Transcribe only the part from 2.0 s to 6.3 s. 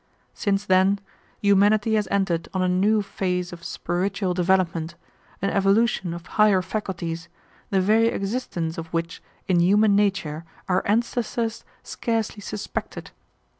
entered on a new phase of spiritual development, an evolution of